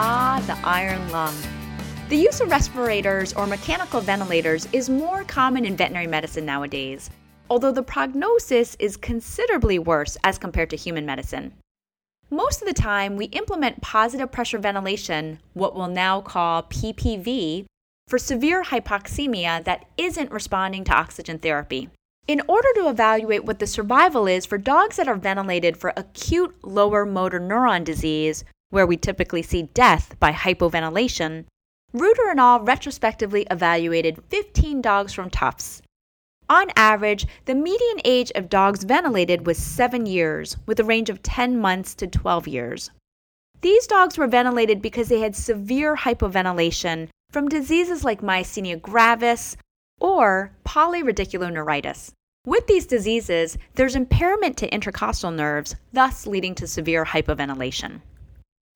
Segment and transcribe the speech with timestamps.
[0.00, 1.34] Ah, the iron lung.
[2.08, 7.10] The use of respirators or mechanical ventilators is more common in veterinary medicine nowadays,
[7.50, 11.52] although the prognosis is considerably worse as compared to human medicine.
[12.30, 17.64] Most of the time, we implement positive pressure ventilation, what we'll now call PPV,
[18.06, 21.90] for severe hypoxemia that isn't responding to oxygen therapy.
[22.28, 26.54] In order to evaluate what the survival is for dogs that are ventilated for acute
[26.62, 31.44] lower motor neuron disease, where we typically see death by hypoventilation,
[31.92, 32.60] Reuter and al.
[32.60, 35.80] retrospectively evaluated 15 dogs from Tufts.
[36.50, 41.22] On average, the median age of dogs ventilated was 7 years, with a range of
[41.22, 42.90] 10 months to 12 years.
[43.60, 49.56] These dogs were ventilated because they had severe hypoventilation from diseases like myasthenia gravis
[50.00, 52.12] or polyradiculoneuritis.
[52.46, 58.00] With these diseases, there's impairment to intercostal nerves, thus leading to severe hypoventilation.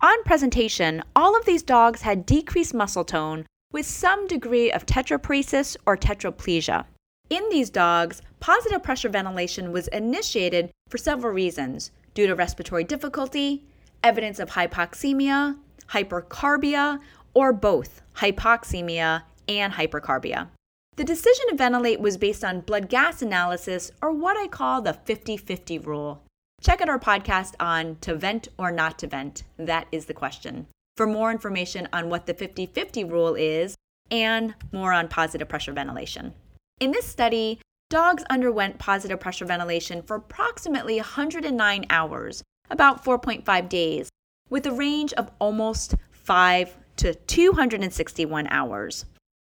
[0.00, 5.76] On presentation, all of these dogs had decreased muscle tone with some degree of tetraparesis
[5.86, 6.84] or tetraplegia.
[7.30, 13.64] In these dogs, positive pressure ventilation was initiated for several reasons due to respiratory difficulty,
[14.04, 17.00] evidence of hypoxemia, hypercarbia,
[17.34, 20.48] or both hypoxemia and hypercarbia.
[20.94, 24.94] The decision to ventilate was based on blood gas analysis, or what I call the
[24.94, 26.22] 50 50 rule.
[26.60, 29.44] Check out our podcast on to vent or not to vent.
[29.56, 30.66] That is the question.
[30.96, 33.76] For more information on what the 50 50 rule is
[34.10, 36.34] and more on positive pressure ventilation.
[36.80, 44.08] In this study, dogs underwent positive pressure ventilation for approximately 109 hours, about 4.5 days,
[44.50, 49.04] with a range of almost 5 to 261 hours.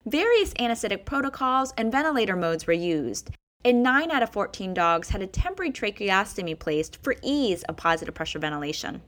[0.04, 3.30] Various anesthetic protocols and ventilator modes were used,
[3.64, 8.14] and 9 out of 14 dogs had a temporary tracheostomy placed for ease of positive
[8.14, 9.02] pressure ventilation.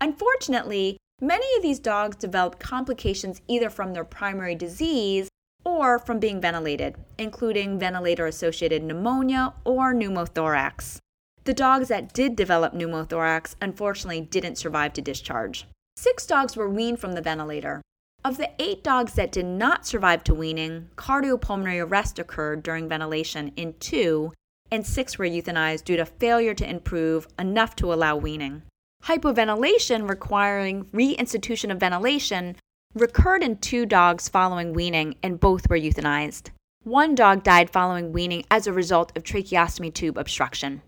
[0.00, 5.28] Unfortunately, many of these dogs developed complications either from their primary disease
[5.64, 10.98] or from being ventilated, including ventilator associated pneumonia or pneumothorax.
[11.44, 15.66] The dogs that did develop pneumothorax unfortunately didn't survive to discharge.
[15.96, 17.82] Six dogs were weaned from the ventilator.
[18.22, 23.50] Of the eight dogs that did not survive to weaning, cardiopulmonary arrest occurred during ventilation
[23.56, 24.34] in two,
[24.70, 28.62] and six were euthanized due to failure to improve enough to allow weaning.
[29.04, 32.56] Hypoventilation requiring reinstitution of ventilation
[32.94, 36.50] recurred in two dogs following weaning, and both were euthanized.
[36.82, 40.82] One dog died following weaning as a result of tracheostomy tube obstruction.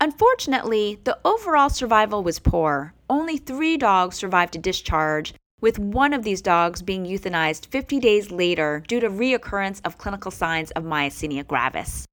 [0.00, 2.94] Unfortunately, the overall survival was poor.
[3.10, 8.30] Only three dogs survived to discharge, with one of these dogs being euthanized 50 days
[8.30, 12.06] later due to reoccurrence of clinical signs of myasthenia gravis.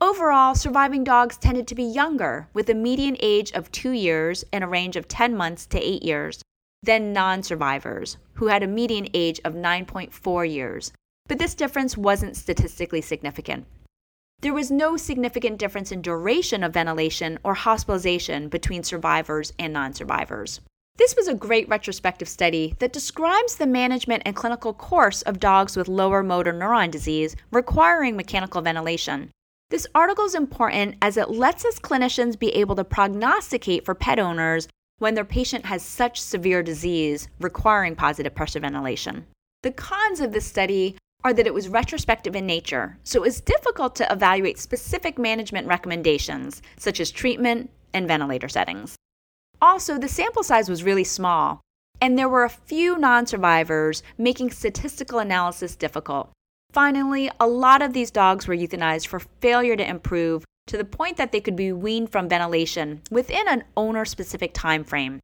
[0.00, 4.62] Overall, surviving dogs tended to be younger, with a median age of two years and
[4.62, 6.40] a range of 10 months to 8 years,
[6.82, 10.92] than non survivors, who had a median age of 9.4 years.
[11.26, 13.66] But this difference wasn't statistically significant.
[14.40, 19.94] There was no significant difference in duration of ventilation or hospitalization between survivors and non
[19.94, 20.60] survivors.
[20.98, 25.76] This was a great retrospective study that describes the management and clinical course of dogs
[25.76, 29.30] with lower motor neuron disease requiring mechanical ventilation.
[29.70, 34.18] This article is important as it lets us clinicians be able to prognosticate for pet
[34.18, 34.66] owners
[34.98, 39.24] when their patient has such severe disease requiring positive pressure ventilation.
[39.62, 43.40] The cons of this study are that it was retrospective in nature, so it was
[43.40, 48.96] difficult to evaluate specific management recommendations, such as treatment and ventilator settings.
[49.60, 51.60] Also, the sample size was really small,
[52.00, 56.30] and there were a few non survivors, making statistical analysis difficult.
[56.72, 61.16] Finally, a lot of these dogs were euthanized for failure to improve to the point
[61.16, 65.18] that they could be weaned from ventilation within an owner specific time frame.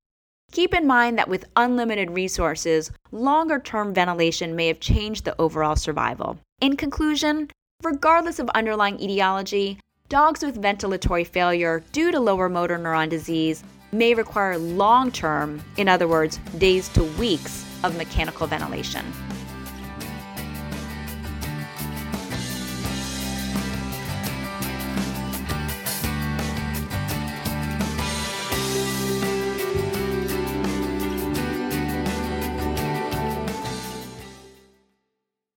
[0.52, 5.76] Keep in mind that with unlimited resources, longer term ventilation may have changed the overall
[5.76, 6.38] survival.
[6.60, 7.50] In conclusion,
[7.82, 9.78] regardless of underlying etiology,
[10.08, 13.64] dogs with ventilatory failure due to lower motor neuron disease
[13.98, 19.04] may require long term, in other words, days to weeks, of mechanical ventilation.